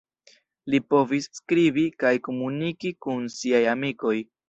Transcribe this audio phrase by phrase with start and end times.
[0.75, 4.21] Li povis skribi kaj komuniki kun siaj amikoj.